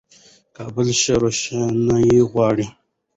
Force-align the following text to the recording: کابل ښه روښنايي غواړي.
کابل 0.55 0.87
ښه 0.99 1.13
روښنايي 1.21 2.19
غواړي. 2.31 2.67